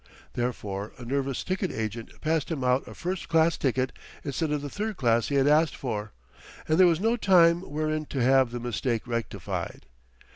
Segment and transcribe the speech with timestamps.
[0.33, 3.91] Therefore a nervous ticket agent passed him out a first class ticket
[4.23, 6.11] instead of the third class he had asked for;
[6.67, 9.85] and there was no time wherein to have the mistake rectified.